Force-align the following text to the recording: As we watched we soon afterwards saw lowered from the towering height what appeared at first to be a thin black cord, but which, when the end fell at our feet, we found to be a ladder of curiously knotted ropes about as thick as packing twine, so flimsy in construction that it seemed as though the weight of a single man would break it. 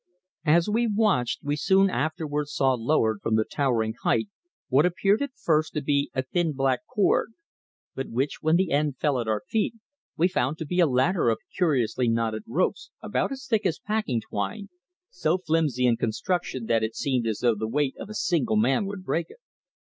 As 0.47 0.67
we 0.67 0.87
watched 0.87 1.43
we 1.43 1.55
soon 1.55 1.87
afterwards 1.91 2.51
saw 2.55 2.73
lowered 2.73 3.21
from 3.21 3.35
the 3.35 3.45
towering 3.45 3.93
height 4.01 4.29
what 4.67 4.83
appeared 4.83 5.21
at 5.21 5.35
first 5.37 5.75
to 5.75 5.81
be 5.83 6.09
a 6.15 6.23
thin 6.23 6.53
black 6.53 6.79
cord, 6.91 7.33
but 7.93 8.09
which, 8.09 8.41
when 8.41 8.55
the 8.55 8.71
end 8.71 8.97
fell 8.97 9.19
at 9.19 9.27
our 9.27 9.43
feet, 9.47 9.75
we 10.17 10.27
found 10.27 10.57
to 10.57 10.65
be 10.65 10.79
a 10.79 10.87
ladder 10.87 11.29
of 11.29 11.37
curiously 11.55 12.09
knotted 12.09 12.41
ropes 12.47 12.89
about 13.03 13.31
as 13.31 13.45
thick 13.45 13.63
as 13.63 13.77
packing 13.77 14.19
twine, 14.21 14.69
so 15.11 15.37
flimsy 15.37 15.85
in 15.85 15.97
construction 15.97 16.65
that 16.65 16.81
it 16.81 16.95
seemed 16.95 17.27
as 17.27 17.37
though 17.41 17.53
the 17.53 17.67
weight 17.67 17.93
of 17.99 18.09
a 18.09 18.15
single 18.15 18.57
man 18.57 18.87
would 18.87 19.03
break 19.03 19.27
it. 19.29 19.37